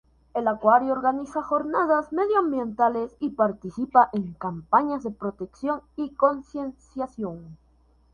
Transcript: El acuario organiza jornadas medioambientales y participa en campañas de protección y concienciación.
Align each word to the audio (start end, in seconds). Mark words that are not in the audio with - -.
El 0.33 0.47
acuario 0.47 0.93
organiza 0.93 1.43
jornadas 1.43 2.11
medioambientales 2.11 3.15
y 3.19 3.29
participa 3.29 4.09
en 4.13 4.33
campañas 4.33 5.03
de 5.03 5.11
protección 5.11 5.83
y 5.95 6.15
concienciación. 6.15 7.59